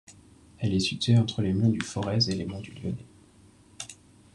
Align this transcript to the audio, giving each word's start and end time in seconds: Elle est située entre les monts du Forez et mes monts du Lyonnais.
Elle 0.57 0.73
est 0.73 0.79
située 0.79 1.19
entre 1.19 1.43
les 1.43 1.53
monts 1.53 1.69
du 1.69 1.79
Forez 1.81 2.17
et 2.27 2.35
mes 2.35 2.45
monts 2.45 2.59
du 2.59 2.71
Lyonnais. 2.71 3.05